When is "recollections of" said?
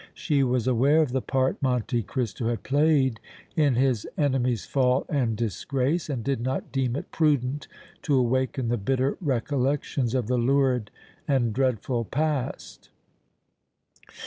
9.21-10.25